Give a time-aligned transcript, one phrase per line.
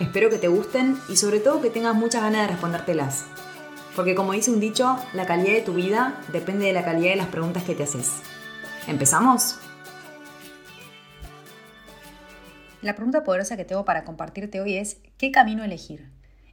[0.00, 3.24] Espero que te gusten y sobre todo que tengas muchas ganas de respondértelas.
[3.96, 7.16] Porque como dice un dicho, la calidad de tu vida depende de la calidad de
[7.16, 8.12] las preguntas que te haces.
[8.86, 9.58] ¿Empezamos?
[12.80, 16.08] La pregunta poderosa que tengo para compartirte hoy es, ¿qué camino elegir?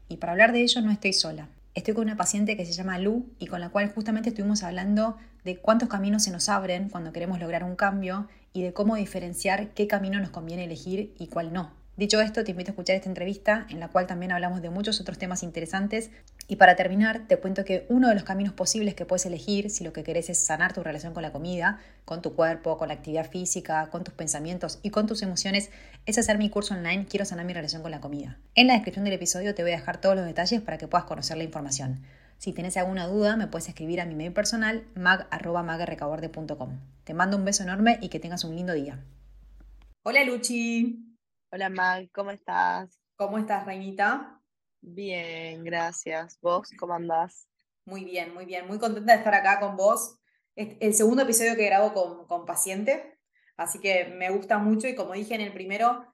[0.09, 1.47] Y para hablar de ello no estoy sola.
[1.75, 5.17] Estoy con una paciente que se llama Lu y con la cual justamente estuvimos hablando
[5.43, 9.69] de cuántos caminos se nos abren cuando queremos lograr un cambio y de cómo diferenciar
[9.75, 11.84] qué camino nos conviene elegir y cuál no.
[11.97, 14.99] Dicho esto, te invito a escuchar esta entrevista en la cual también hablamos de muchos
[14.99, 16.11] otros temas interesantes.
[16.49, 19.85] Y para terminar, te cuento que uno de los caminos posibles que puedes elegir si
[19.85, 22.95] lo que querés es sanar tu relación con la comida, con tu cuerpo, con la
[22.95, 25.71] actividad física, con tus pensamientos y con tus emociones,
[26.05, 28.39] es hacer mi curso online Quiero sanar mi relación con la comida.
[28.55, 31.05] En la descripción del episodio te voy a dejar todos los detalles para que puedas
[31.05, 32.01] conocer la información.
[32.39, 36.71] Si tienes alguna duda, me puedes escribir a mi mail personal mag.magarrecaborde.com.
[37.05, 38.99] Te mando un beso enorme y que tengas un lindo día.
[40.03, 41.04] Hola Luchi.
[41.55, 42.99] Hola Mag, ¿cómo estás?
[43.15, 44.41] ¿Cómo estás, Reinita?
[44.81, 46.37] Bien, gracias.
[46.41, 47.47] ¿Vos cómo andás?
[47.85, 48.67] Muy bien, muy bien.
[48.67, 50.19] Muy contenta de estar acá con vos.
[50.53, 53.17] Es el segundo episodio que grabo con, con paciente,
[53.55, 56.05] así que me gusta mucho y como dije en el primero,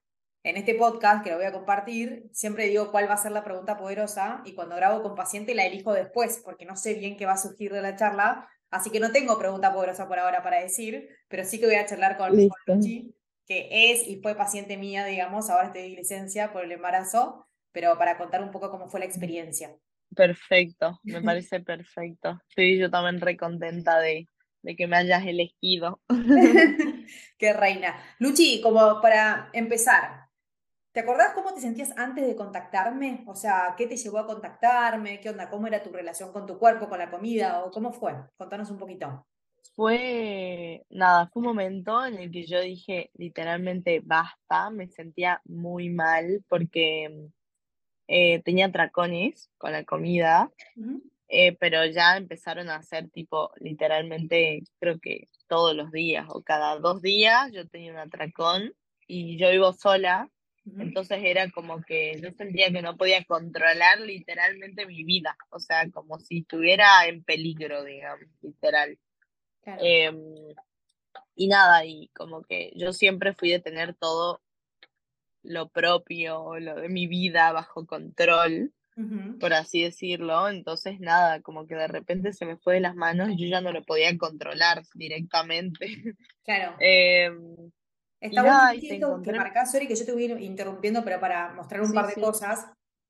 [0.44, 3.44] en este podcast que lo voy a compartir, siempre digo cuál va a ser la
[3.44, 7.26] pregunta poderosa y cuando grabo con paciente la elijo después porque no sé bien qué
[7.26, 10.62] va a surgir de la charla, así que no tengo pregunta poderosa por ahora para
[10.62, 13.16] decir, pero sí que voy a charlar con, con Luchi
[13.52, 17.98] que es y fue paciente mía, digamos, ahora estoy de licencia por el embarazo, pero
[17.98, 19.76] para contar un poco cómo fue la experiencia.
[20.16, 22.40] Perfecto, me parece perfecto.
[22.48, 24.26] Estoy yo también recontenta de,
[24.62, 26.00] de que me hayas elegido.
[27.38, 27.94] Qué reina.
[28.20, 30.30] Luchi, como para empezar,
[30.94, 33.26] ¿te acordás cómo te sentías antes de contactarme?
[33.28, 35.20] O sea, ¿qué te llevó a contactarme?
[35.20, 35.50] ¿Qué onda?
[35.50, 37.66] ¿Cómo era tu relación con tu cuerpo, con la comida?
[37.66, 38.16] ¿O cómo fue?
[38.38, 39.28] Contanos un poquito
[39.76, 45.90] fue, nada, fue un momento en el que yo dije literalmente basta, me sentía muy
[45.90, 47.30] mal porque
[48.08, 50.52] eh, tenía tracones con la comida,
[51.30, 56.78] eh, pero ya empezaron a hacer tipo literalmente, creo que todos los días o cada
[56.80, 58.74] dos días yo tenía un atracón
[59.08, 60.30] y yo vivo sola,
[60.78, 65.90] entonces era como que yo sentía que no podía controlar literalmente mi vida, o sea,
[65.90, 68.98] como si estuviera en peligro, digamos, literal.
[69.66, 70.56] Em,
[71.36, 74.42] y nada, y como que yo siempre fui de tener todo
[75.44, 78.74] lo propio, lo de mi vida bajo control,
[79.40, 80.50] por así decirlo.
[80.50, 83.62] Entonces, nada, como que de repente se me fue de las manos y yo ya
[83.62, 86.16] no lo podía controlar directamente.
[86.44, 86.76] Claro.
[86.80, 87.32] eh,
[88.20, 92.08] Está bueno que marcás, sorry que yo te voy interrumpiendo, pero para mostrar un par
[92.08, 92.68] de cosas.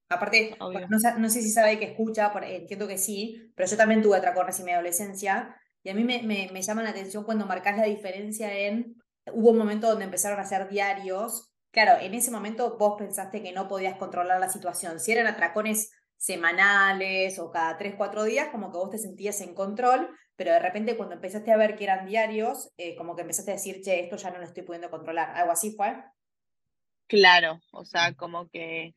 [0.07, 4.17] Aparte, no, no, sé si sabe que escucha, entiendo que sí, pero yo también tuve
[4.17, 7.85] otra corres en mi adolescencia y a mí me, llama la atención cuando marcas la
[7.85, 9.01] diferencia en,
[9.33, 11.51] hubo un momento donde empezaron a hacer diarios.
[11.71, 14.99] Claro, en ese momento vos pensaste que no podías controlar la situación.
[14.99, 19.55] Si eran atracones semanales o cada tres, cuatro días, como que vos te sentías en
[19.55, 23.51] control, pero de repente cuando empezaste a ver que eran diarios, eh, como que empezaste
[23.51, 25.31] a decir, che, esto ya no lo estoy pudiendo controlar.
[25.35, 25.95] ¿Algo así fue?
[27.07, 28.93] Claro, o sea, como que,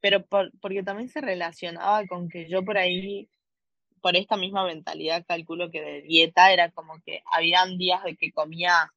[0.00, 3.30] pero porque también se relacionaba con que yo por ahí
[4.00, 8.32] por esta misma mentalidad calculo que de dieta era como que habían días de que
[8.32, 8.92] comía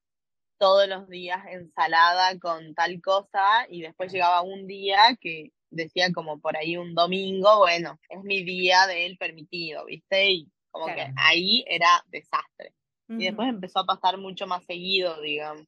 [0.57, 6.39] todos los días ensalada con tal cosa y después llegaba un día que decía como
[6.39, 10.31] por ahí un domingo, bueno, es mi día del permitido, ¿viste?
[10.31, 12.73] Y como que ahí era desastre.
[13.09, 15.65] Y después empezó a pasar mucho más seguido, digamos.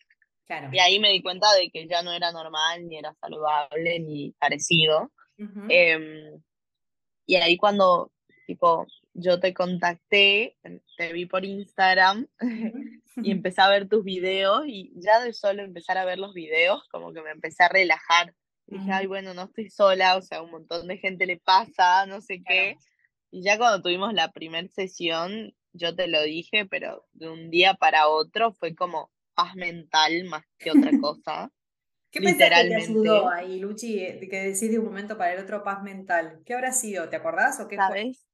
[0.71, 4.31] Y ahí me di cuenta de que ya no era normal, ni era saludable, ni
[4.39, 5.11] parecido.
[5.37, 6.41] Em,
[7.25, 8.11] y ahí cuando,
[8.47, 10.57] tipo, yo te contacté,
[10.97, 12.27] te vi por Instagram
[13.15, 16.83] y empecé a ver tus videos y ya de solo empezar a ver los videos,
[16.89, 18.35] como que me empecé a relajar.
[18.67, 22.19] Dije, ay, bueno, no estoy sola, o sea, un montón de gente le pasa, no
[22.19, 22.77] sé qué.
[23.31, 27.75] Y ya cuando tuvimos la primera sesión, yo te lo dije, pero de un día
[27.75, 31.51] para otro fue como paz mental más que otra cosa.
[32.11, 33.97] ¿Qué pensaste que te ayudó ahí, Luchi,
[34.29, 36.41] que decís de un momento para el otro paz mental?
[36.45, 37.07] ¿Qué habrá sido?
[37.07, 38.25] ¿Te acordás o qué ¿Sabes?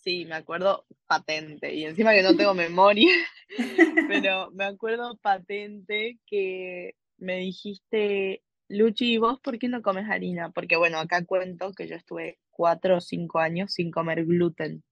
[0.00, 1.74] Sí, me acuerdo patente.
[1.74, 3.12] Y encima que no tengo memoria,
[4.08, 10.50] pero me acuerdo patente que me dijiste, Luchi, ¿y vos por qué no comes harina?
[10.50, 14.82] Porque bueno, acá cuento que yo estuve cuatro o cinco años sin comer gluten.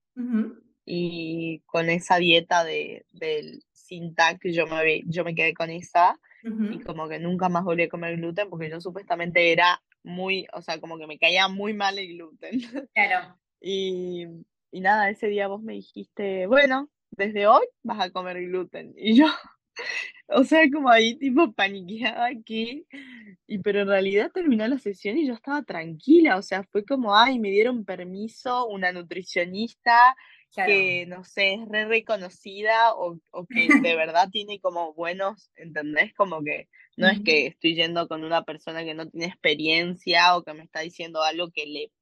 [0.85, 6.19] Y con esa dieta de, del sin tac, yo me, yo me quedé con esa
[6.43, 10.63] y como que nunca más volví a comer gluten porque yo supuestamente era muy, o
[10.63, 12.61] sea, como que me caía muy mal el gluten.
[12.95, 13.39] Claro.
[13.61, 14.25] Y,
[14.71, 18.95] y nada, ese día vos me dijiste, bueno, desde hoy vas a comer gluten.
[18.97, 19.27] Y yo,
[20.29, 22.87] o sea, como ahí tipo paniqueada aquí.
[23.47, 27.17] Y pero en realidad terminó la sesión y yo estaba tranquila, o sea, fue como,
[27.17, 30.17] ay, me dieron permiso una nutricionista
[30.55, 36.15] que, no sé, es re reconocida o, o que de verdad tiene como buenos, ¿entendés?
[36.15, 40.43] Como que no es que estoy yendo con una persona que no tiene experiencia o
[40.43, 41.93] que me está diciendo algo que le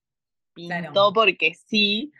[0.55, 2.13] pintó porque sí.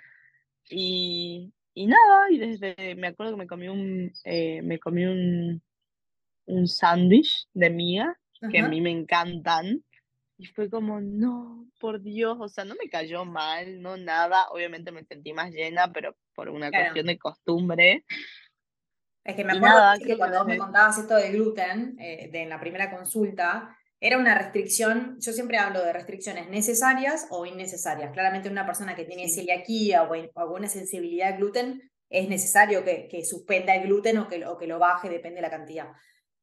[0.69, 5.63] Y, y nada, y desde, me acuerdo que me comí un, eh, me comí un,
[6.47, 8.19] un sándwich de miga,
[8.51, 9.83] que a mí me encantan.
[10.39, 14.49] Y fue como, no, por Dios, o sea, no me cayó mal, no nada.
[14.51, 18.05] Obviamente me sentí más llena, pero por una cuestión de costumbre.
[19.25, 22.49] Es que me acuerdo que cuando vos me contabas esto de gluten, eh, de en
[22.51, 28.13] la primera consulta, era una restricción, yo siempre hablo de restricciones necesarias o innecesarias.
[28.13, 33.25] Claramente una persona que tiene celiaquía o, alguna sensibilidad al gluten, es necesario que, que
[33.25, 35.89] suspenda el gluten o que, o que lo baje, depende de la cantidad.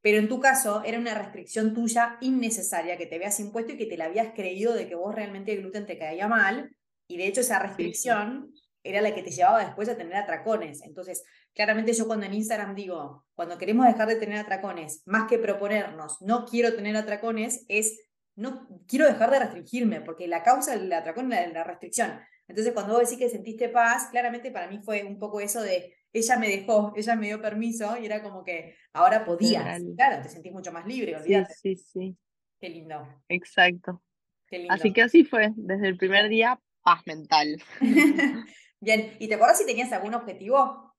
[0.01, 3.85] Pero en tu caso era una restricción tuya innecesaria que te habías impuesto y que
[3.85, 6.75] te la habías creído de que vos realmente el gluten te caía mal.
[7.07, 8.53] Y de hecho esa restricción
[8.83, 10.81] era la que te llevaba después a tener atracones.
[10.83, 11.23] Entonces,
[11.53, 16.21] claramente yo cuando en Instagram digo, cuando queremos dejar de tener atracones, más que proponernos,
[16.21, 17.99] no quiero tener atracones, es,
[18.35, 22.19] no quiero dejar de restringirme, porque la causa del atracón es la restricción.
[22.47, 25.95] Entonces, cuando vos decís que sentiste paz, claramente para mí fue un poco eso de,
[26.11, 29.81] ella me dejó, ella me dio permiso y era como que ahora podías.
[29.95, 31.53] Claro, te sentís mucho más libre, olvídate.
[31.53, 32.17] Sí, sí, sí.
[32.59, 33.07] Qué lindo.
[33.27, 34.01] Exacto.
[34.47, 34.73] Qué lindo.
[34.73, 37.61] Así que así fue, desde el primer día, paz mental.
[38.79, 40.92] Bien, ¿y te acuerdas si tenías algún objetivo?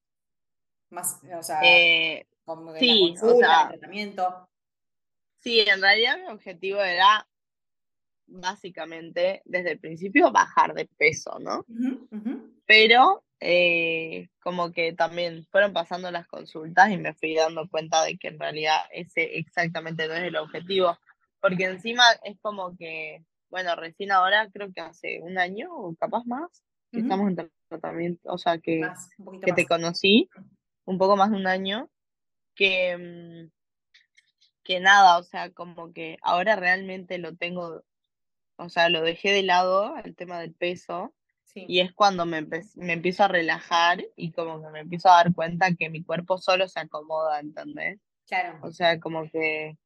[0.94, 4.48] Más, o sea, eh, como sí, o sea, tratamiento.
[5.38, 7.26] Sí, en realidad mi objetivo era
[8.26, 11.66] básicamente desde el principio bajar de peso, ¿no?
[12.66, 18.16] Pero eh, como que también fueron pasando las consultas y me fui dando cuenta de
[18.16, 20.96] que en realidad ese exactamente no es el objetivo,
[21.40, 26.24] porque encima es como que, bueno, recién ahora creo que hace un año o capaz
[26.24, 28.80] más, que estamos en tratamiento, o sea, que,
[29.44, 30.30] que te conocí
[30.84, 31.90] un poco más de un año,
[32.54, 33.50] que, mm,
[34.62, 37.84] que nada, o sea, como que ahora realmente lo tengo,
[38.56, 41.14] o sea, lo dejé de lado, el tema del peso,
[41.54, 42.42] y es cuando me,
[42.74, 46.36] me empiezo a relajar y como que me empiezo a dar cuenta que mi cuerpo
[46.38, 48.00] solo se acomoda, ¿entendés?
[48.26, 48.58] Claro.
[48.62, 49.76] O sea, como que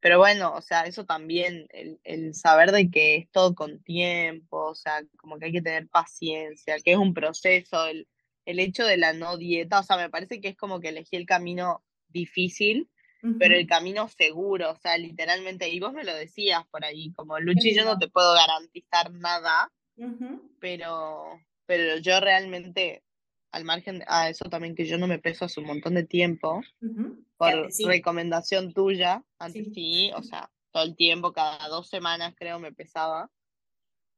[0.00, 4.66] pero bueno, o sea, eso también, el, el, saber de que es todo con tiempo,
[4.66, 8.06] o sea, como que hay que tener paciencia, que es un proceso, el,
[8.46, 11.16] el hecho de la no dieta, o sea, me parece que es como que elegí
[11.16, 12.88] el camino difícil,
[13.40, 17.40] pero el camino seguro, o sea, literalmente, y vos me lo decías por ahí, como
[17.40, 19.72] Luchi, yo no te puedo garantizar nada,
[20.60, 23.02] pero, pero yo realmente
[23.50, 26.62] al margen a eso también que yo no me peso hace un montón de tiempo,
[27.36, 30.12] por recomendación tuya, antes sí.
[30.14, 33.30] o sea, todo el tiempo, cada dos semanas creo me pesaba.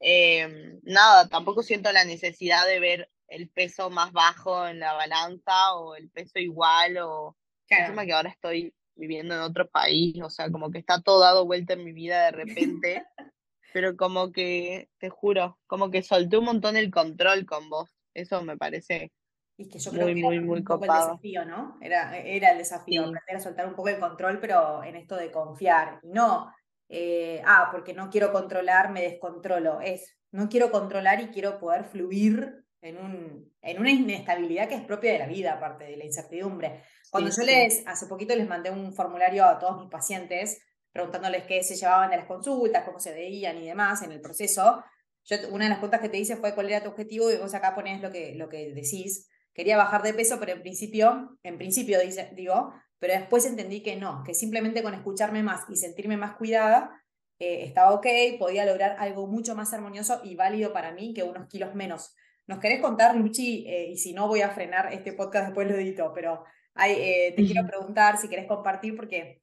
[0.01, 5.75] Em, nada, tampoco siento la necesidad de ver el peso más bajo en la balanza
[5.75, 7.37] o el peso igual o
[7.69, 11.47] encima que ahora estoy viviendo en otro país, o sea, como que está todo dado
[11.47, 13.05] vuelta en mi vida de repente,
[13.73, 18.43] pero como que, te juro, como que solté un montón el control con vos, eso
[18.43, 19.13] me parece
[19.61, 21.77] y que yo creo que era un poco el desafío, ¿no?
[21.81, 25.33] Era, era el desafío, aprender a soltar un poco el control, pero en esto de
[25.33, 25.99] confiar.
[26.05, 26.55] Y no,
[26.89, 29.81] eh, ah, porque no quiero controlar, me descontrolo.
[29.81, 34.85] Es, no quiero controlar y quiero poder fluir en, un, en una inestabilidad que es
[34.85, 36.83] propia de la vida, aparte de la incertidumbre.
[37.11, 40.61] Cuando yo les, hace poquito les mandé un formulario a todos mis pacientes,
[40.93, 44.83] preguntándoles qué se llevaban de las consultas, cómo se veían y demás en el proceso.
[45.25, 47.55] Yo, una de las preguntas que te hice fue cuál era tu objetivo y vos
[47.55, 51.59] acá pones lo que, lo que decís quería bajar de peso, pero en principio, en
[51.59, 51.99] principio
[52.33, 57.03] digo, pero después entendí que no, que simplemente con escucharme más y sentirme más cuidada,
[57.41, 58.07] eh, estaba ok,
[58.39, 62.15] podía lograr algo mucho más armonioso y válido para mí que unos kilos menos.
[62.49, 63.67] ¿Nos querés contar, Luchi?
[63.69, 66.45] Eh, y si no, voy a frenar este podcast, después lo edito, pero
[66.83, 69.43] eh, te quiero preguntar si querés compartir, porque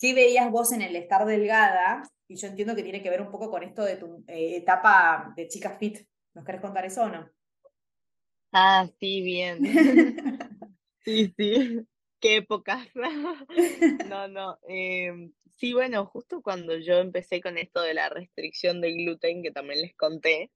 [0.00, 2.02] ¿qué veías vos en el estar delgada?
[2.26, 5.48] Y yo entiendo que tiene que ver un poco con esto de tu etapa de
[5.48, 5.98] chica fit.
[6.34, 7.30] ¿Nos querés contar eso o no?
[8.52, 9.60] Ah, sí, bien.
[11.04, 11.86] Sí, sí,
[12.18, 12.88] qué épocas.
[14.08, 14.58] No, no.
[14.66, 19.52] Em, sí, bueno, justo cuando yo empecé con esto de la restricción del gluten, que
[19.52, 20.50] también les conté,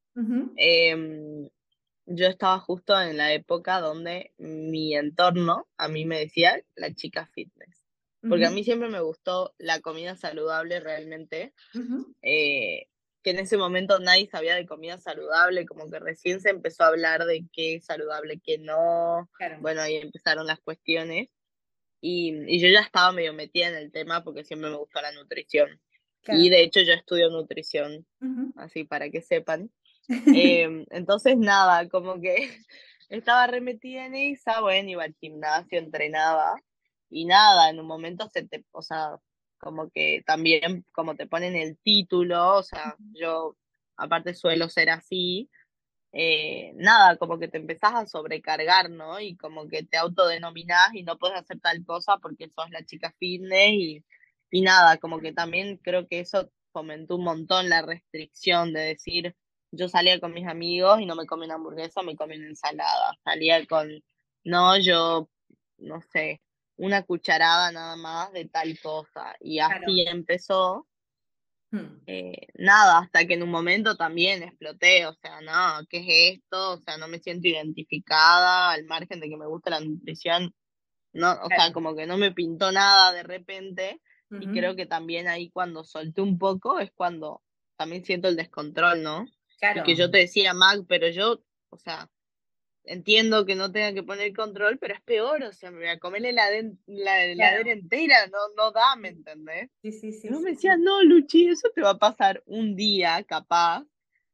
[2.10, 7.26] yo estaba justo en la época donde mi entorno a mí me decía la chica
[7.26, 7.86] fitness.
[8.28, 11.54] Porque a mí siempre me gustó la comida saludable realmente.
[12.20, 12.88] Eh,
[13.22, 16.88] que en ese momento nadie sabía de comida saludable, como que recién se empezó a
[16.88, 19.30] hablar de qué es saludable, qué no.
[19.60, 21.28] Bueno, ahí empezaron las cuestiones.
[22.02, 25.12] Y, y, yo ya estaba medio metida en el tema porque siempre me gustó la
[25.12, 25.80] nutrición.
[26.28, 28.06] Y de hecho yo estudio nutrición,
[28.56, 29.70] así para que sepan.
[30.34, 32.34] Em, entonces, nada, como que
[33.08, 36.56] estaba remetida en esa, bueno, iba al gimnasio, entrenaba.
[37.10, 39.16] Y nada, en un momento se te, o sea,
[39.58, 43.56] como que también como te ponen el título, o sea, yo
[43.96, 45.50] aparte suelo ser así,
[46.12, 49.20] eh, nada, como que te empezás a sobrecargar, ¿no?
[49.20, 53.14] Y como que te autodenominás y no puedes hacer tal cosa porque sos la chica
[53.18, 54.04] fitness y,
[54.50, 59.36] y nada, como que también creo que eso fomentó un montón la restricción de decir,
[59.72, 63.16] yo salía con mis amigos y no me comí una hamburguesa, me comí una ensalada,
[63.24, 63.88] salía con,
[64.44, 65.28] no, yo,
[65.78, 66.40] no sé,
[66.76, 69.34] una cucharada nada más de tal cosa.
[69.40, 70.86] Y así empezó.
[71.72, 72.02] Hmm.
[72.06, 76.72] Eh, nada, hasta que en un momento también exploté, o sea, no, ¿qué es esto?
[76.72, 80.52] O sea, no me siento identificada, al margen de que me gusta la nutrición,
[81.12, 84.00] no, o sea, como que no me pintó nada de repente,
[84.30, 87.42] y creo que también ahí cuando solté un poco es cuando
[87.76, 89.26] también siento el descontrol, ¿no?
[89.60, 89.80] Claro.
[89.80, 92.10] Y que yo te decía, Mag, pero yo, o sea,
[92.84, 95.98] entiendo que no tenga que poner control, pero es peor, o sea, me voy a
[95.98, 96.46] comer la,
[96.86, 99.70] la heladera entera, no, no da, ¿me entendés?
[99.82, 100.28] Sí, sí, sí.
[100.28, 103.84] no me decía, no, Luchi, eso te va a pasar un día, capaz,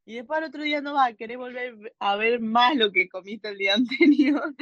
[0.07, 3.09] y después al otro día no vas a querer volver a ver más lo que
[3.09, 4.55] comiste el día anterior.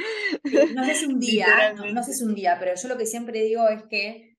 [0.74, 3.06] no sé si un día, no, no sé si un día, pero yo lo que
[3.06, 4.34] siempre digo es que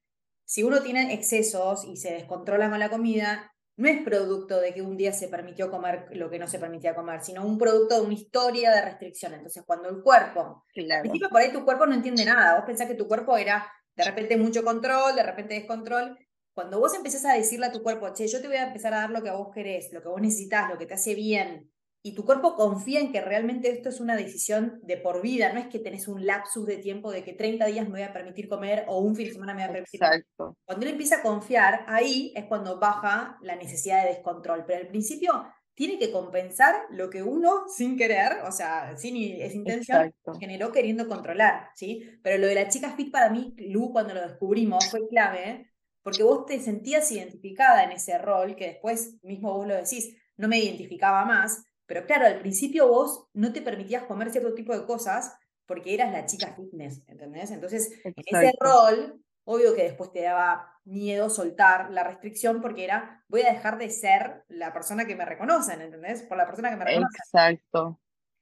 [0.45, 4.81] si uno tiene excesos y se descontrola con la comida, no es producto de que
[4.81, 8.01] un día se permitió comer lo que no se permitía comer, sino un producto de
[8.01, 9.35] una historia de restricción.
[9.35, 11.09] Entonces, cuando el cuerpo, claro.
[11.29, 14.35] por ahí tu cuerpo no entiende nada, vos pensás que tu cuerpo era de repente
[14.35, 16.17] mucho control, de repente descontrol.
[16.53, 19.01] Cuando vos empezás a decirle a tu cuerpo, che, yo te voy a empezar a
[19.01, 21.71] dar lo que vos querés, lo que vos necesitas, lo que te hace bien,
[22.07, 25.59] y tu cuerpo confía en que realmente esto es una decisión de por vida, no
[25.59, 28.47] es que tenés un lapsus de tiempo de que 30 días me voy a permitir
[28.47, 30.55] comer o un fin de semana me voy a permitir Exacto.
[30.65, 34.87] Cuando él empieza a confiar, ahí es cuando baja la necesidad de descontrol, pero al
[34.87, 40.71] principio tiene que compensar lo que uno sin querer, o sea, sin esa intención, generó
[40.71, 42.09] queriendo controlar, ¿sí?
[42.23, 45.73] Pero lo de la chica fit para mí, Lu, cuando lo descubrimos, fue clave,
[46.03, 50.47] porque vos te sentías identificada en ese rol, que después mismo vos lo decís, no
[50.47, 54.85] me identificaba más, pero claro, al principio vos no te permitías comer cierto tipo de
[54.85, 57.51] cosas porque eras la chica fitness, ¿entendés?
[57.51, 63.23] Entonces, en ese rol, obvio que después te daba miedo soltar la restricción porque era,
[63.27, 66.23] voy a dejar de ser la persona que me reconocen, ¿entendés?
[66.23, 67.21] Por la persona que me reconocen.
[67.25, 67.99] Exacto.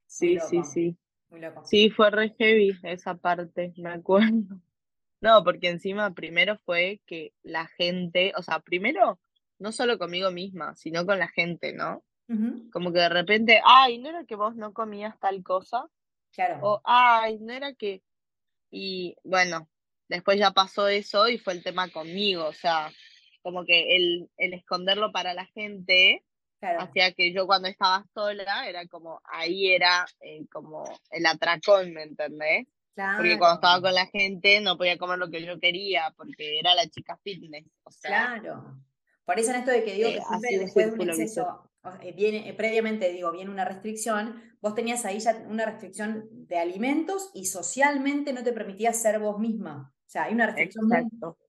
[0.08, 0.98] Sí, sí, sí.
[1.30, 1.64] Muy loco.
[1.66, 4.60] Sí, fue re heavy esa parte, me acuerdo.
[5.22, 9.20] No, porque encima primero fue que la gente, o sea, primero,
[9.58, 12.04] no solo conmigo misma, sino con la gente, ¿no?
[12.72, 15.86] Como que de repente, ay, ¿no era que vos no comías tal cosa?
[16.32, 16.60] Claro.
[16.62, 18.02] O, ay, no era que...
[18.72, 19.70] Y bueno,
[20.10, 22.92] después ya pasó eso y fue el tema conmigo, o sea,
[23.42, 26.24] como que el, el esconderlo para la gente
[26.80, 32.04] hacía que yo cuando estaba sola era como, ahí era eh, como el atracón, ¿me
[32.04, 32.68] entendés?
[32.96, 36.74] Porque cuando estaba con la gente no podía comer lo que yo quería porque era
[36.76, 37.66] la chica fitness.
[37.84, 38.78] O sea, claro.
[39.26, 42.14] Por eso en esto de que digo que eh, siempre después de un exceso, eh,
[42.14, 47.32] viene, eh, previamente digo, viene una restricción, vos tenías ahí ya una restricción de alimentos
[47.34, 49.92] y socialmente no te permitías ser vos misma.
[49.98, 50.88] O sea, hay una restricción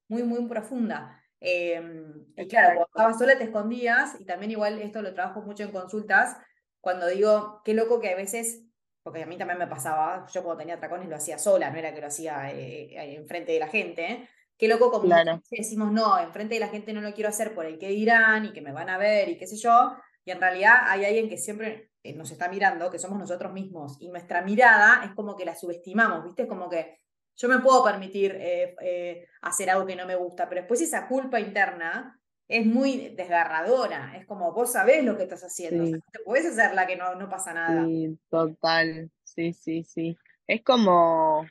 [0.08, 1.22] muy, muy, profunda.
[1.38, 5.64] Em, y claro, cuando estabas sola te escondías y también igual esto lo trabajo mucho
[5.64, 6.38] en consultas,
[6.80, 8.62] cuando digo, qué loco que a veces,
[9.02, 11.92] porque a mí también me pasaba, yo cuando tenía tracones lo hacía sola, no era
[11.92, 15.14] que lo hacía enfrente de la gente, Qué loco como
[15.50, 18.52] decimos, no, enfrente de la gente no lo quiero hacer por el que dirán y
[18.52, 19.94] que me van a ver y qué sé yo.
[20.24, 23.96] Y en realidad hay alguien que siempre eh, nos está mirando, que somos nosotros mismos.
[24.00, 26.46] Y nuestra mirada es como que la subestimamos, ¿viste?
[26.46, 26.98] Como que
[27.36, 31.06] yo me puedo permitir eh, eh, hacer algo que no me gusta, pero después esa
[31.06, 34.16] culpa interna es muy desgarradora.
[34.16, 35.98] Es como vos sabés lo que estás haciendo.
[36.10, 37.84] te puedes hacer la que no, no pasa nada.
[37.84, 39.10] Sí, total.
[39.22, 40.16] Sí, sí, sí.
[40.46, 41.46] Es como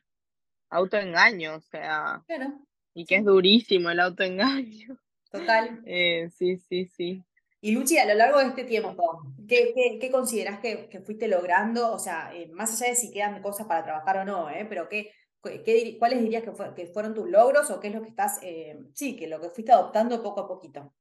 [0.70, 2.24] autoengaño, o sea.
[2.26, 2.66] Claro.
[2.96, 4.98] Y que es durísimo el autoengaño.
[5.32, 5.82] Total.
[5.86, 7.24] Eh, sí, sí, sí.
[7.62, 11.92] Y Luchi, a lo largo de este tiempo, ¿qué, qué, consideras que, que, fuiste logrando?
[11.92, 14.66] O sea, eh, más allá de si quedan cosas para trabajar o no, ¿eh?
[14.70, 15.12] pero ¿qué,
[15.44, 18.78] qué, ¿cuáles dirías que, que, fueron tus logros o qué es lo que estás, eh,
[18.94, 20.94] sí, que lo que fuiste adoptando poco a poquito?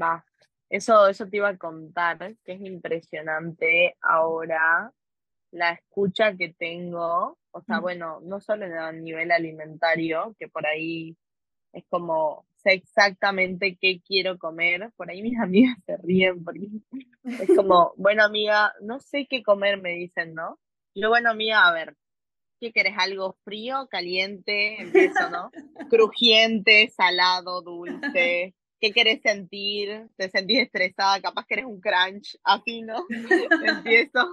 [0.00, 0.24] va.
[0.68, 4.92] Eso, eso te iba a contar, que es impresionante ahora
[5.50, 7.82] la escucha que tengo, o sea, Mm.
[7.82, 11.16] bueno, no solo a nivel alimentario, que por ahí
[11.72, 16.68] es como sé exactamente qué quiero comer, por ahí mis amigas se ríen porque
[17.24, 20.58] es como, bueno amiga, no sé qué comer, me dicen, ¿no?
[20.94, 21.96] Yo, bueno amiga, a ver,
[22.60, 22.94] ¿qué querés?
[22.98, 24.82] ¿Algo frío, caliente?
[24.82, 25.50] Empiezo, ¿no?
[25.90, 28.54] Crujiente, salado, dulce.
[28.80, 30.08] ¿Qué querés sentir?
[30.16, 31.20] ¿Te sentís estresada?
[31.20, 33.04] Capaz que eres un crunch, así, ¿no?
[33.64, 34.26] Empiezo.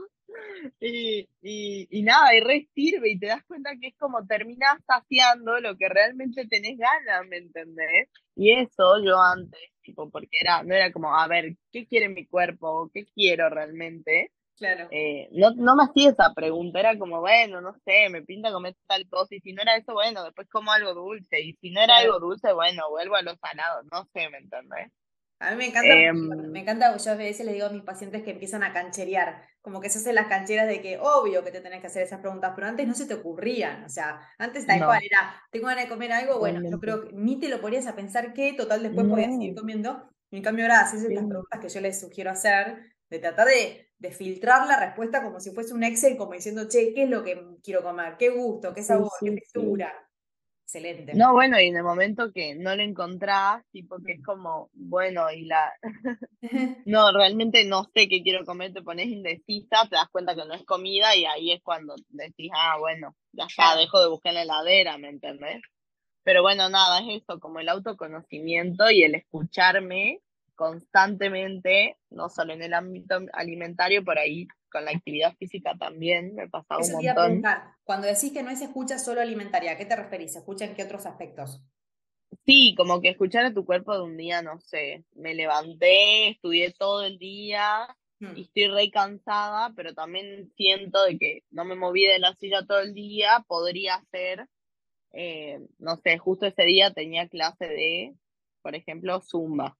[0.79, 4.77] Y, y, y nada, y re sirve y te das cuenta que es como terminás
[4.85, 8.09] saciando lo que realmente tenés ganas, ¿me entendés?
[8.35, 12.25] Y eso yo antes, tipo, porque era, no era como, a ver, ¿qué quiere mi
[12.25, 12.89] cuerpo?
[12.93, 14.31] ¿Qué quiero realmente?
[14.57, 14.87] Claro.
[14.91, 18.75] Eh, no, no me hacía esa pregunta, era como, bueno, no sé, me pinta comer
[18.87, 21.81] tal cosa, y si no era eso, bueno, después como algo dulce, y si no
[21.81, 24.91] era algo dulce, bueno, vuelvo a los salados, no sé, ¿me entendés?
[25.39, 26.17] A mí me encanta, Em,
[26.51, 29.79] me encanta, yo a veces les digo a mis pacientes que empiezan a cancherear, como
[29.79, 32.53] que se hacen las cancheras de que obvio que te tenés que hacer esas preguntas,
[32.55, 34.85] pero antes no se te ocurrían, o sea, antes tal No.
[34.85, 37.85] cual era, tengo ganas de comer algo, bueno, yo creo que ni te lo ponías
[37.87, 41.27] a pensar que total después podías seguir comiendo, y en cambio ahora haces estas Sí.
[41.27, 45.51] preguntas que yo les sugiero hacer, de tratar de, de filtrar la respuesta como si
[45.51, 48.17] fuese un Excel, como diciendo, che, ¿qué es lo que quiero comer?
[48.17, 48.73] ¿Qué gusto?
[48.73, 49.11] ¿Qué sabor?
[49.23, 49.93] ¿Qué sí, textura?
[50.67, 51.13] Excelente.
[51.15, 54.23] No, bueno, y en el momento que no lo encontrás, tipo que es Mm.
[54.23, 55.71] como, bueno, y la,
[56.85, 60.53] no, realmente no sé qué quiero comer, te pones indecisa, te das cuenta que no
[60.53, 64.35] es comida y ahí es cuando decís, ah, bueno, ya está, dejo de buscar en
[64.35, 65.61] la heladera, ¿me entendés?
[66.23, 70.19] Pero bueno, nada, es eso, como el autoconocimiento y el escucharme
[70.55, 76.49] constantemente, no solo en el ámbito alimentario, por ahí con la actividad física también, me
[76.49, 77.25] pasaba un Eso te iba a montón.
[77.25, 80.35] preguntar, cuando decís que no es escucha solo alimentaria, ¿a qué te referís?
[80.37, 81.61] ¿Escucha en qué otros aspectos?
[82.45, 86.73] Sí, como que escuchar a tu cuerpo de un día, no sé, me levanté, estudié
[86.73, 87.87] todo el día
[88.33, 92.33] y Mm, estoy re cansada, pero también siento de que no me moví de la
[92.35, 94.47] silla todo el día, podría ser,
[95.13, 98.15] eh, no sé, justo ese día tenía clase de,
[98.61, 99.77] por ejemplo, Zumba,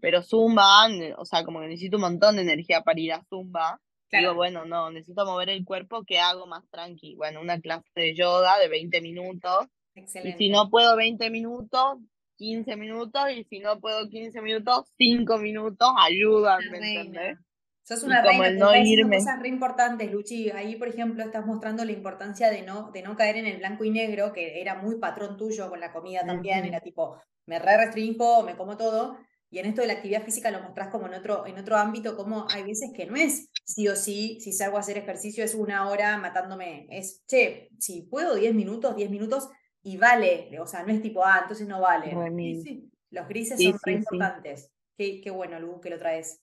[0.00, 3.80] pero Zumba, o sea, como que necesito un montón de energía para ir a Zumba.
[4.12, 7.14] Digo, bueno, no, necesito mover el cuerpo, ¿qué hago más tranqui?
[7.16, 9.66] Bueno, una clase de yoga de 20 minutos.
[9.94, 10.48] Y si excelente.
[10.50, 11.98] no puedo 20 minutos,
[12.36, 17.38] 15 minutos, y si no puedo 15 minutos, 5 minutos, ayudan, Una ¿me entendés?
[17.84, 19.16] Sos una reina, el no irme.
[19.16, 20.50] cosas re importantes, Luchi.
[20.50, 23.84] Ahí, por ejemplo, estás mostrando la importancia de no, de no caer en el blanco
[23.84, 27.76] y negro, que era muy patrón tuyo con la comida también, era tipo, me re
[27.76, 29.18] restringo, me como todo.
[29.50, 32.16] Y en esto de la actividad física lo mostrás como en otro, en otro ámbito,
[32.16, 35.54] como hay veces que no es sí o sí, si salgo a hacer ejercicio es
[35.54, 36.86] una hora matándome.
[36.90, 39.48] Es, che, si puedo 10 minutos, 10 minutos
[39.82, 40.48] y vale.
[40.60, 42.14] O sea, no es tipo, ah, entonces no vale.
[42.36, 42.90] Sí, sí.
[43.10, 43.96] Los grises Sí, son re sí, sí.
[43.98, 44.70] importantes.
[44.96, 46.40] Qué, qué bueno, Lu, que lo traes.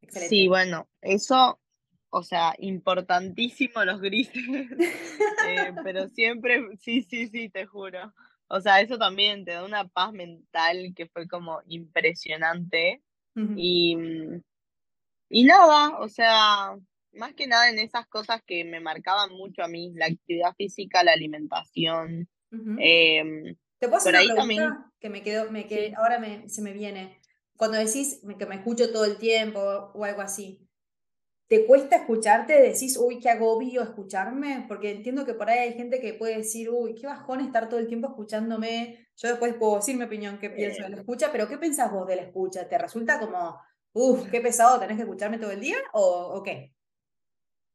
[0.00, 0.48] Sí, Excelente.
[0.48, 1.60] bueno, eso,
[2.10, 4.34] o sea, importantísimo los grises.
[5.48, 8.12] Eh, pero siempre, sí, sí, sí, te juro.
[8.48, 13.00] O sea, eso también te da una paz mental que fue como impresionante.
[13.54, 14.42] Y, mm,
[15.28, 16.76] y nada, o sea,
[17.12, 21.02] más que nada en esas cosas que me marcaban mucho a mí, la actividad física,
[21.02, 22.28] la alimentación.
[22.78, 25.94] em, ¿Te puedo hacer una también, pregunta que me quedó, me quedé, sí.
[25.96, 27.20] ahora me, se me viene?
[27.56, 30.66] Cuando decís que me escucho todo el tiempo o algo así,
[31.48, 32.60] ¿te cuesta escucharte?
[32.60, 34.64] ¿Decís, uy, qué agobio escucharme?
[34.68, 37.80] Porque entiendo que por ahí hay gente que puede decir, uy, qué bajón estar todo
[37.80, 39.08] el tiempo escuchándome.
[39.16, 42.06] Yo después puedo decir mi opinión, qué pienso de la escucha, pero ¿qué pensás vos
[42.06, 42.68] de la escucha?
[42.68, 43.58] ¿Te resulta como,
[43.96, 45.78] uff, qué pesado, tenés que escucharme todo el día?
[45.92, 46.72] ¿O, o qué?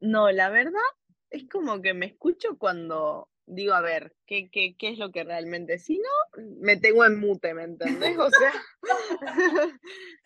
[0.01, 0.81] no, la verdad
[1.29, 5.23] es como que me escucho cuando digo, a ver, ¿qué, qué, qué es lo que
[5.23, 5.77] realmente?
[5.77, 8.17] Si no, me tengo en mute, ¿me entendés?
[8.17, 8.51] O sea,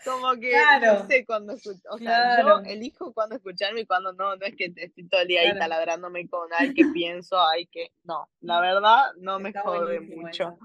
[0.05, 4.35] como que no sé cuándo escucho, o sea, yo elijo cuándo escucharme y cuándo no,
[4.35, 7.91] no es que estoy todo el día ahí taladrándome con, ay, que pienso, ay, que,
[8.03, 10.57] no, la verdad no me jode mucho.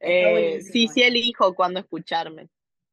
[0.00, 2.48] Eh, sí, sí elijo cuándo escucharme.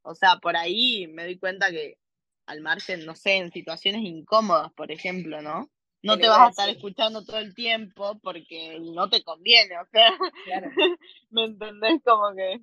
[0.05, 1.97] O sea, por ahí me doy cuenta que
[2.45, 5.69] al margen, no sé, en situaciones incómodas, por ejemplo, ¿no?
[6.03, 10.11] No te vas a estar escuchando todo el tiempo porque no te conviene, o sea,
[10.43, 10.69] Claro.
[11.31, 12.01] ¿me entendés?
[12.03, 12.61] Como que,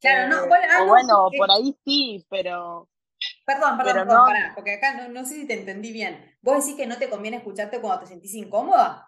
[0.00, 2.88] Claro, no, eh, bueno, ah, o bueno, por ahí sí, pero,
[3.44, 6.38] perdón, perdón, pero perdón, no, pará, porque acá no, no sé si te entendí bien.
[6.40, 9.04] ¿Vos decís que no te conviene escucharte cuando te sentís incómoda?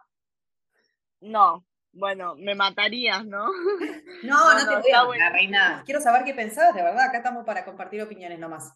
[1.21, 3.47] no, bueno, me matarías, ¿no?
[4.23, 5.83] No, No, no te voy a está matar, reina.
[5.85, 8.75] Quiero saber qué pensás, de verdad, acá estamos para compartir opiniones nomás.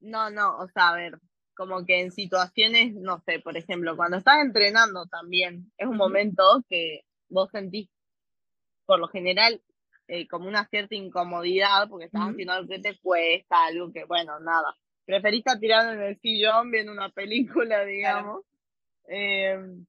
[0.00, 1.18] No, no, o sea, a ver,
[1.54, 6.42] como que en situaciones, no sé, por ejemplo, cuando estás entrenando también, es un momento
[6.68, 7.88] que vos sentís,
[8.86, 9.60] por lo general,
[10.06, 14.38] eh, como una cierta incomodidad porque estás haciendo algo que te cuesta, algo que, bueno,
[14.40, 14.76] nada.
[15.06, 18.44] Preferís estar tirando en el sillón viendo una película, digamos.
[19.06, 19.86] Em,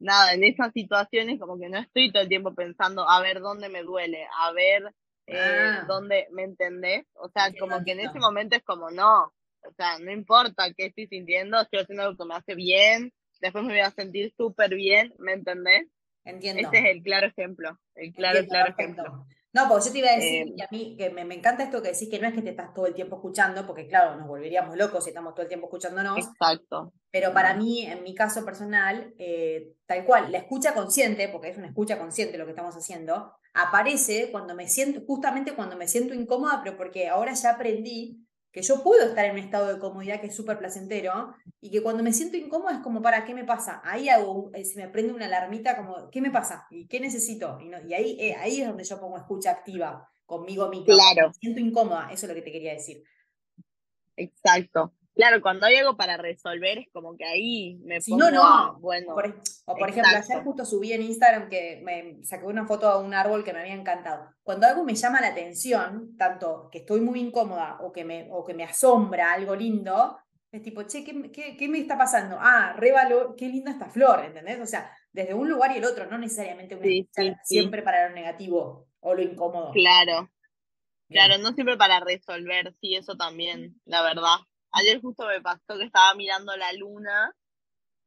[0.00, 3.68] nada, en esas situaciones como que no estoy todo el tiempo pensando a ver dónde
[3.68, 4.94] me duele, a ver
[5.26, 5.84] eh, ah.
[5.86, 7.06] dónde, ¿me entendés?
[7.14, 9.32] O sea, como que en ese momento es como, no,
[9.62, 13.62] o sea, no importa qué estoy sintiendo, estoy haciendo algo que me hace bien, después
[13.64, 15.86] me voy a sentir súper bien, ¿me entendés?
[16.24, 16.62] Entiendo.
[16.62, 19.26] Este es el claro ejemplo, el claro, claro ejemplo.
[19.52, 21.82] No, porque yo te iba a decir eh, que a mí que me, encanta esto
[21.82, 24.28] que decís que no es que te estás todo el tiempo escuchando, porque claro, nos
[24.28, 26.18] volveríamos locos si estamos todo el tiempo escuchándonos.
[26.18, 26.92] Exacto.
[27.10, 31.58] Pero para mí, en mi caso personal, eh, tal cual, la escucha consciente, porque es
[31.58, 36.14] una escucha consciente lo que estamos haciendo, aparece cuando me siento, justamente cuando me siento
[36.14, 40.20] incómoda, pero porque ahora ya aprendí que yo puedo estar en un estado de comodidad
[40.20, 43.44] que es súper placentero y que cuando me siento incómoda es como, ¿para qué me
[43.44, 43.80] pasa?
[43.84, 46.66] Ahí hago, eh, se me prende una alarmita como, ¿qué me pasa?
[46.70, 47.58] ¿Y qué necesito?
[47.60, 50.86] Y, ahí, eh, ahí es donde yo pongo escucha activa conmigo misma.
[50.86, 51.28] Claro.
[51.28, 53.02] Me siento incómoda, eso es lo que te quería decir.
[54.16, 54.92] Exacto.
[55.14, 58.78] Claro, cuando hay algo para resolver es como que ahí me si no, no.
[58.80, 59.12] bueno.
[59.12, 63.12] o por ejemplo, ayer justo subí en Instagram que me saqué una foto de un
[63.12, 64.30] árbol que me había encantado.
[64.42, 68.44] Cuando algo me llama la atención, tanto que estoy muy incómoda o que me, o
[68.44, 70.16] que me asombra algo lindo,
[70.52, 72.36] es tipo, che, ¿qué, qué, me está pasando?
[72.40, 72.92] Ah, re
[73.36, 74.60] qué linda esta flor, ¿entendés?
[74.60, 76.78] O sea, desde un lugar y el otro, no necesariamente
[77.44, 79.72] siempre para lo negativo o lo incómodo.
[79.72, 80.30] Claro.
[81.08, 84.36] Claro, no siempre para resolver, sí, eso también, la verdad.
[84.72, 87.34] Ayer justo me pasó que estaba mirando la luna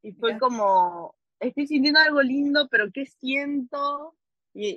[0.02, 4.15] y fue como, estoy sintiendo algo lindo, pero ¿qué siento?
[4.54, 4.76] Y,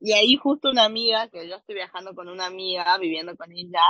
[0.00, 3.82] y, ahí justo una amiga, que yo estoy viajando con una amiga, viviendo con ella,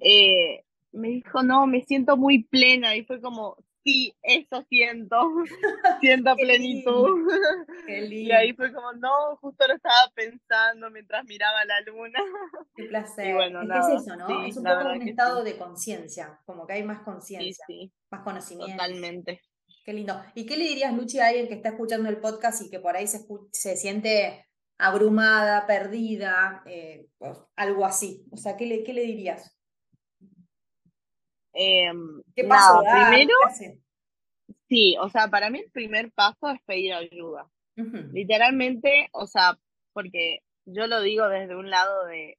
[0.00, 2.96] eh, me dijo, no, me siento muy plena.
[2.96, 5.16] Y fue como, sí, eso siento,
[6.00, 7.28] siento plenitud.
[7.88, 12.18] Y ahí fue como, no, justo lo estaba pensando mientras miraba la luna.
[12.76, 13.34] Qué placer.
[13.34, 14.44] Bueno, es, que es eso, ¿no?
[14.44, 17.64] es un poco un estado de conciencia, como que hay más conciencia,
[18.10, 18.76] más conocimiento.
[18.76, 19.40] Totalmente.
[19.84, 20.22] Qué lindo.
[20.34, 22.94] ¿Y qué le dirías, Luchi, a alguien que está escuchando el podcast y que por
[22.94, 28.26] ahí se, se siente abrumada, perdida, eh, pues, algo así?
[28.30, 29.57] O sea, ¿qué le, qué le dirías?
[31.60, 32.80] Em, ¿Qué pasó?
[32.82, 33.34] primero,
[34.68, 37.50] sí, o sea, para mí el primer paso es pedir ayuda.
[38.12, 39.58] Literalmente, o sea,
[39.92, 42.38] porque yo lo digo desde un lado de,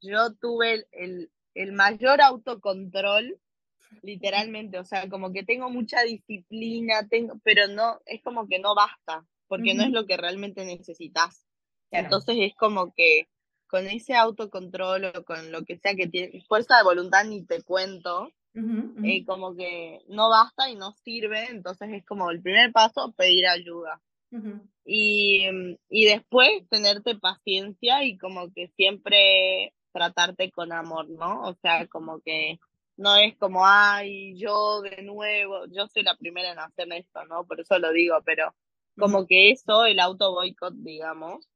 [0.00, 3.38] yo tuve el, el, mayor autocontrol,
[4.02, 8.74] literalmente, o sea, como que tengo mucha disciplina, tengo, pero no, es como que no
[8.74, 11.44] basta, porque no es lo que realmente necesitas.
[11.92, 13.28] Entonces es como que
[13.68, 17.62] con ese autocontrol o con lo que sea que tiene, fuerza de voluntad ni te
[17.62, 23.12] cuento, eh, como que no basta y no sirve, entonces es como el primer paso,
[23.16, 24.00] pedir ayuda.
[24.84, 25.46] y,
[25.88, 31.42] y después tenerte paciencia y como que siempre tratarte con amor, ¿no?
[31.42, 32.58] O sea, como que
[32.96, 37.44] no es como, ay, yo de nuevo, yo soy la primera en hacer esto, ¿no?
[37.46, 38.54] Por eso lo digo, pero
[38.98, 41.48] como que eso, el auto boicot, digamos,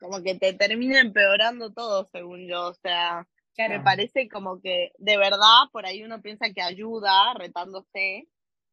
[0.00, 5.16] como que te termina empeorando todo, según yo, o sea, me parece como que de
[5.16, 8.28] verdad por ahí uno piensa que ayuda retándose,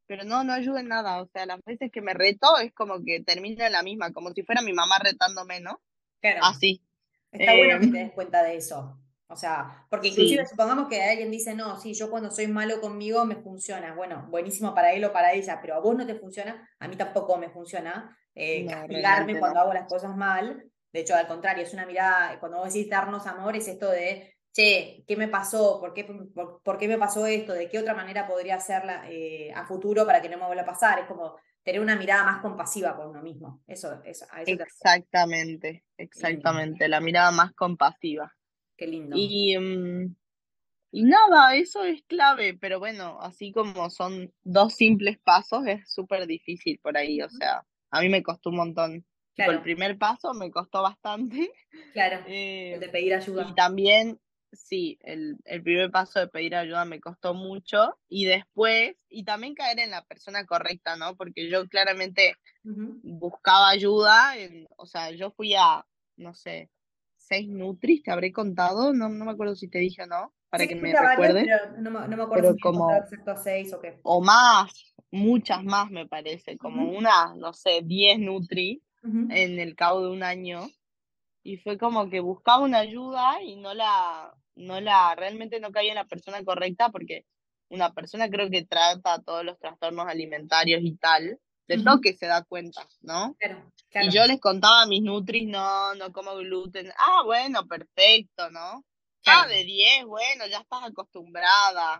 [0.07, 1.21] pero no, no ayuda en nada.
[1.21, 4.43] O sea, las veces que me reto es como que termina la misma, como si
[4.43, 5.81] fuera mi mamá retándome, ¿no?
[6.21, 6.41] Claro.
[6.43, 6.83] Así.
[7.31, 8.99] Está bueno que te des cuenta de eso.
[9.27, 13.25] O sea, porque inclusive supongamos que alguien dice, no, sí, yo cuando soy malo conmigo
[13.25, 13.95] me funciona.
[13.95, 16.95] Bueno, buenísimo para él o para ella, pero a vos no te funciona, a mí
[16.95, 20.63] tampoco me funciona eh, castigarme cuando hago las cosas mal.
[20.91, 24.32] De hecho, al contrario, es una mirada, cuando vos decís darnos amor, es esto de
[24.53, 25.79] che, ¿qué me pasó?
[25.79, 27.53] ¿Por qué, por, qué me pasó esto?
[27.53, 30.67] ¿De qué otra manera podría hacerla eh, a futuro para que no me vuelva a
[30.67, 30.99] pasar?
[30.99, 33.61] Es como tener una mirada más compasiva por uno mismo.
[33.67, 38.31] Eso, eso, exactamente, exactamente, la mirada más compasiva.
[38.77, 39.15] Qué lindo.
[39.17, 40.15] Y, mm,
[40.91, 46.27] y nada, eso es clave, pero bueno, así como son dos simples pasos, es súper
[46.27, 49.05] difícil por ahí, o sea, a mí me costó un montón.
[49.35, 51.51] el primer paso me costó bastante.
[51.93, 53.47] Claro, el de pedir ayuda.
[53.49, 54.19] Y también
[54.53, 59.79] sí, el, primer paso de pedir ayuda me costó mucho y después, y también caer
[59.79, 61.15] en la persona correcta, ¿no?
[61.15, 64.33] Porque yo claramente buscaba ayuda,
[64.77, 65.85] o sea, yo fui a,
[66.17, 66.69] no sé,
[67.17, 70.67] seis Nutris, te habré contado, no, no me acuerdo si te dije o no, para
[70.67, 71.47] que me recuerdes.
[71.79, 73.99] no, me acuerdo si como, exacto seis o qué.
[74.03, 80.03] O más, muchas más me parece, como una, no sé, diez Nutri en el cabo
[80.03, 80.69] de un año.
[81.41, 85.91] Y fue como que buscaba una ayuda y no la, no la, realmente no caía
[85.91, 87.25] en la persona correcta porque
[87.69, 92.43] una persona creo que trata todos los trastornos alimentarios y tal, de toque se da
[92.43, 93.35] cuenta, ¿no?
[93.39, 96.91] Claro, Y yo les contaba a mis nutris, no, no como gluten.
[96.97, 98.83] Ah, bueno, perfecto, ¿no?
[99.25, 101.99] Ah, de 10, bueno, ya estás acostumbrada.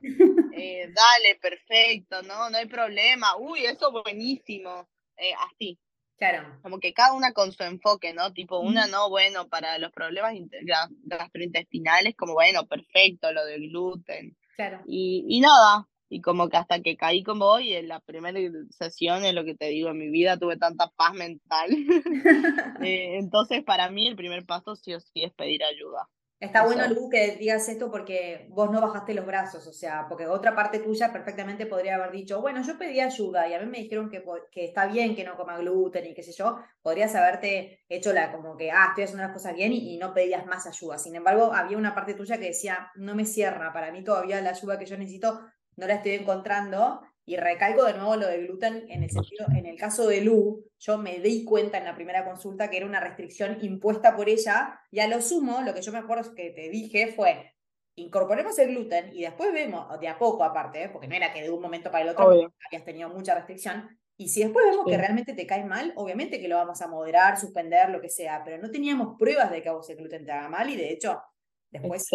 [0.54, 2.50] Eh, dale, perfecto, ¿no?
[2.50, 3.38] No hay problema.
[3.38, 4.90] Uy, eso buenísimo.
[5.18, 5.80] Eh, así.
[6.18, 6.60] Claro.
[6.62, 8.32] Como que cada una con su enfoque, ¿no?
[8.34, 10.34] Tipo, una no, bueno, para los problemas
[11.04, 14.38] gastrointestinales, como bueno, perfecto, lo del gluten.
[14.56, 14.82] Claro.
[14.88, 18.40] Y, y nada, y como que hasta que caí con vos y en la primera
[18.70, 21.70] sesión, es lo que te digo, en mi vida tuve tanta paz mental.
[22.86, 26.08] Eh, entonces, para mí el primer paso sí o sí es pedir ayuda.
[26.44, 30.28] Está bueno, Lu, que digas esto porque vos no bajaste los brazos, o sea, porque
[30.28, 33.78] otra parte tuya perfectamente podría haber dicho, bueno, yo pedí ayuda y a mí me
[33.78, 37.86] dijeron que, que está bien que no coma gluten y qué sé yo, podrías haberte
[37.88, 40.68] hecho la como que, ah, estoy haciendo las cosas bien y, y, no pedías más
[40.68, 40.98] ayuda.
[40.98, 44.50] Sin embargo, había una parte tuya que decía, no me cierra, para mí todavía la
[44.50, 45.40] ayuda que yo necesito
[45.76, 49.66] no la estoy encontrando y recalco de nuevo lo de gluten en el sentido, en
[49.66, 53.00] el caso de Lu, yo me di cuenta en la primera consulta que era una
[53.00, 56.70] restricción impuesta por ella, y a lo sumo, lo que yo me acuerdo que te
[56.70, 57.54] dije fue,
[57.96, 60.90] incorporemos el gluten y después vemos, de a poco aparte, ¿eh?
[60.90, 64.30] porque no era que de un momento para el otro habías tenido mucha restricción, y
[64.30, 67.90] si después vemos que realmente te cae mal, obviamente que lo vamos a moderar, suspender,
[67.90, 70.50] lo que sea, pero no teníamos pruebas de que a vos el gluten te haga
[70.50, 71.22] mal, y de hecho,
[71.72, 72.06] después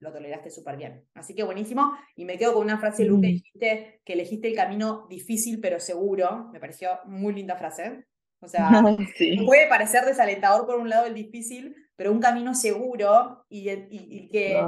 [0.00, 1.06] lo toleraste súper bien.
[1.14, 1.92] Así que buenísimo.
[2.16, 5.78] Y me quedo con una frase, Lu, que dijiste que elegiste el camino difícil pero
[5.78, 6.48] seguro.
[6.52, 8.06] Me pareció muy linda frase.
[8.40, 8.70] O sea,
[9.46, 14.58] puede parecer desalentador por un lado el difícil, pero un camino seguro y, y, que...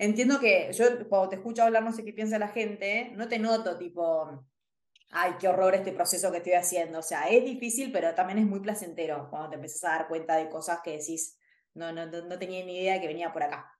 [0.00, 3.40] Entiendo que yo cuando te escucho hablar, no sé qué piensa la gente, no te
[3.40, 4.46] noto tipo,
[5.10, 7.00] ay, qué horror este proceso que estoy haciendo.
[7.00, 10.36] O sea, es difícil, pero también es muy placentero cuando te empezás a dar cuenta
[10.36, 11.36] de cosas que decís,
[11.74, 13.77] no, no, no tenía ni idea que venía por acá.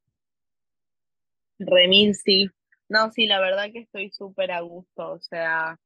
[1.59, 2.49] Remil, sí.
[2.88, 5.79] No, sí, la verdad que estoy súper a gusto, o sea,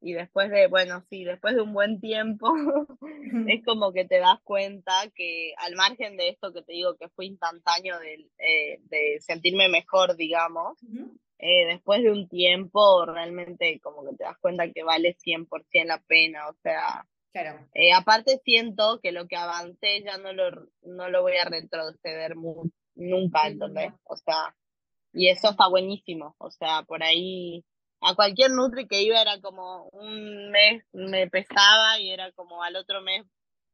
[0.00, 2.48] y después de, bueno, sí, después de un buen tiempo,
[3.48, 7.08] es como que te das cuenta que al margen de esto que te digo que
[7.08, 10.78] fue instantáneo de, eh, de sentirme mejor, digamos,
[11.38, 16.00] eh, después de un tiempo realmente como que te das cuenta que vale 100% la
[16.00, 17.66] pena, o sea, claro.
[17.74, 22.36] Eh, aparte siento que lo que avancé ya no lo, no lo voy a retroceder
[22.94, 23.92] nunca, ¿entendés?
[24.04, 24.54] O sea,
[25.12, 27.64] y eso está buenísimo, o sea, por ahí
[28.00, 32.76] a cualquier Nutri que iba era como un mes me pesaba y era como al
[32.76, 33.26] otro mes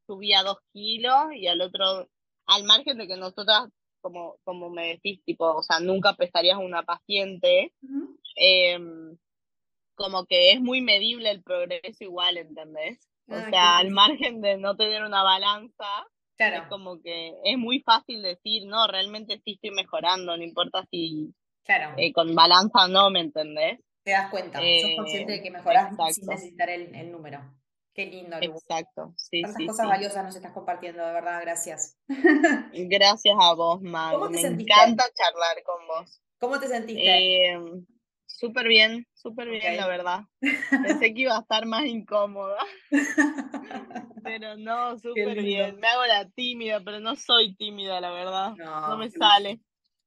[0.07, 2.09] subía dos kilos y al otro,
[2.47, 3.69] al margen de que nosotras,
[4.01, 7.73] como, como me decís, tipo, o sea, nunca pesarías una paciente,
[8.37, 9.17] em,
[9.95, 13.09] como que es muy medible el progreso igual, ¿entendés?
[13.29, 16.63] O ah, sea, al margen de no tener una balanza, Claro.
[16.63, 21.33] Es como que es muy fácil decir, no, realmente sí estoy mejorando, no importa si
[21.65, 21.95] claro.
[21.97, 23.79] Eh, con balanza o no, ¿me entendés?
[24.03, 27.41] Te das cuenta, sos consciente de que mejorás sin necesitar el, el, número.
[27.95, 28.37] Qué lindo.
[28.41, 31.97] Exacto, sí, Tantas cosas valiosas nos estás compartiendo, de verdad, gracias.
[32.73, 34.31] Gracias a vos, Mag.
[34.31, 36.21] Me encanta charlar con vos.
[36.39, 37.53] ¿Cómo te sentiste?
[37.53, 37.59] Eh,
[38.35, 40.21] súper bien, súper bien, la verdad.
[41.01, 42.59] Pensé que iba a estar más incómoda.
[44.25, 45.79] pero no, súper bien.
[45.79, 48.55] Me hago la tímida, pero no soy tímida, la verdad.
[48.57, 49.61] No, me sale.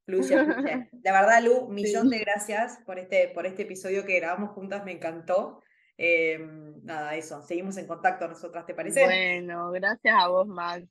[0.06, 0.90] Fluye, fluye.
[0.92, 4.92] De verdad, Lu, millón de gracias por este, por este episodio que grabamos juntas, me
[4.92, 5.62] encantó.
[5.98, 9.04] Em, nada, eso, seguimos en contacto nosotras, ¿te parece?
[9.04, 10.88] Bueno, gracias a vos, Max.